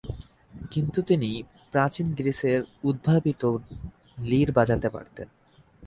[0.71, 1.29] কিন্তু তিনি
[1.71, 2.59] প্রাচীন গ্রীসের
[2.83, 3.41] উদ্ভাবিত
[4.23, 5.27] লির বাজাতে পারতেন।